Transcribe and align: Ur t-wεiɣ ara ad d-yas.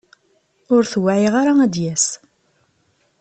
Ur 0.75 0.83
t-wεiɣ 0.91 1.33
ara 1.41 1.53
ad 1.65 1.71
d-yas. 1.73 2.05